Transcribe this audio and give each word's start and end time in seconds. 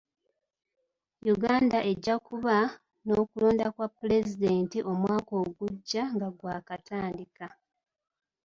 Uganda 1.33 1.77
ejja 1.91 2.15
kuba 2.27 2.55
n'okulonda 3.05 3.65
kwa 3.75 3.87
pulezidenti 3.97 4.77
omwaka 4.91 5.33
ogujja 5.43 6.03
nga 6.13 6.27
gwakatandika. 6.37 7.47